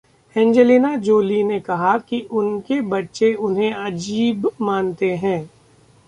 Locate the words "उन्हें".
3.39-3.73